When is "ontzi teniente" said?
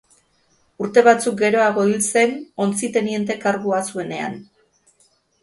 2.65-3.37